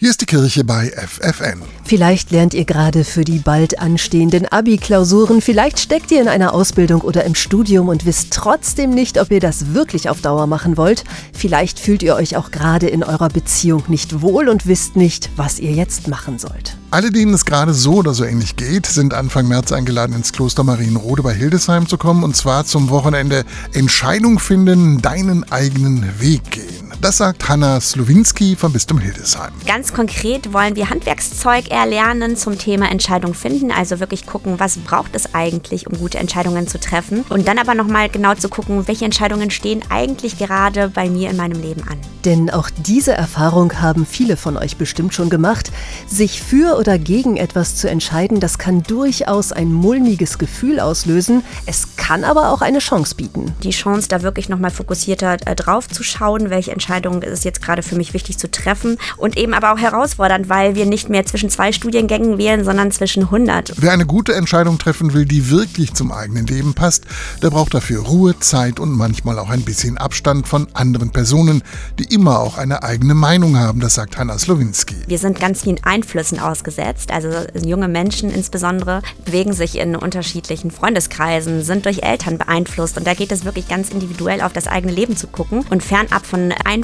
[0.00, 1.60] Hier ist die Kirche bei FFN.
[1.82, 7.00] Vielleicht lernt ihr gerade für die bald anstehenden Abi-Klausuren, vielleicht steckt ihr in einer Ausbildung
[7.00, 11.02] oder im Studium und wisst trotzdem nicht, ob ihr das wirklich auf Dauer machen wollt.
[11.32, 15.58] Vielleicht fühlt ihr euch auch gerade in eurer Beziehung nicht wohl und wisst nicht, was
[15.58, 16.76] ihr jetzt machen sollt.
[16.92, 20.62] Alle, denen es gerade so oder so ähnlich geht, sind Anfang März eingeladen, ins Kloster
[20.62, 26.77] Marienrode bei Hildesheim zu kommen und zwar zum Wochenende Entscheidung finden, deinen eigenen Weg gehen.
[27.00, 29.52] Das sagt Hanna Slowinski vom Bistum Hildesheim.
[29.64, 35.14] Ganz konkret wollen wir Handwerkszeug erlernen zum Thema Entscheidung finden, also wirklich gucken, was braucht
[35.14, 39.04] es eigentlich, um gute Entscheidungen zu treffen und dann aber nochmal genau zu gucken, welche
[39.04, 41.98] Entscheidungen stehen eigentlich gerade bei mir in meinem Leben an.
[42.24, 45.70] Denn auch diese Erfahrung haben viele von euch bestimmt schon gemacht.
[46.08, 51.44] Sich für oder gegen etwas zu entscheiden, das kann durchaus ein mulmiges Gefühl auslösen.
[51.64, 53.54] Es kann aber auch eine Chance bieten.
[53.62, 57.82] Die Chance, da wirklich nochmal fokussierter äh, drauf zu schauen, welche Entscheidung ist jetzt gerade
[57.82, 61.50] für mich wichtig zu treffen und eben aber auch herausfordernd, weil wir nicht mehr zwischen
[61.50, 63.74] zwei Studiengängen wählen, sondern zwischen 100.
[63.76, 67.04] Wer eine gute Entscheidung treffen will, die wirklich zum eigenen Leben passt,
[67.42, 71.62] der braucht dafür Ruhe, Zeit und manchmal auch ein bisschen Abstand von anderen Personen,
[71.98, 74.96] die immer auch eine eigene Meinung haben, das sagt Hanna Slowinski.
[75.06, 77.28] Wir sind ganz vielen Einflüssen ausgesetzt, also
[77.66, 83.30] junge Menschen insbesondere bewegen sich in unterschiedlichen Freundeskreisen, sind durch Eltern beeinflusst und da geht
[83.30, 86.77] es wirklich ganz individuell auf das eigene Leben zu gucken und fernab von Einflüssen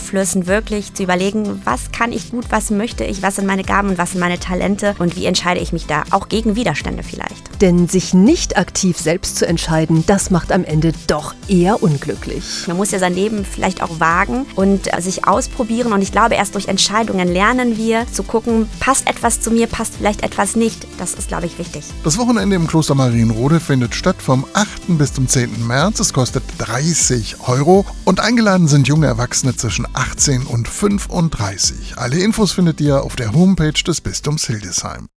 [0.46, 3.98] wirklich zu überlegen, was kann ich gut, was möchte ich, was sind meine Gaben und
[3.98, 7.60] was sind meine Talente und wie entscheide ich mich da, auch gegen Widerstände vielleicht.
[7.60, 12.64] Denn sich nicht aktiv selbst zu entscheiden, das macht am Ende doch eher unglücklich.
[12.66, 16.54] Man muss ja sein Leben vielleicht auch wagen und sich ausprobieren und ich glaube, erst
[16.54, 20.86] durch Entscheidungen lernen wir zu gucken, passt etwas zu mir, passt vielleicht etwas nicht.
[20.98, 21.84] Das ist, glaube ich, wichtig.
[22.02, 24.98] Das Wochenende im Kloster Marienrode findet statt vom 8.
[24.98, 25.66] bis zum 10.
[25.66, 26.00] März.
[26.00, 31.94] Es kostet 30 Euro und eingeladen sind junge Erwachsene zwischen 18 und 35.
[31.96, 35.08] Alle Infos findet ihr auf der Homepage des Bistums Hildesheim.